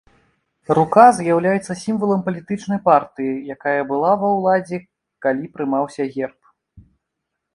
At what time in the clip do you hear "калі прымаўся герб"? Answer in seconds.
5.27-6.39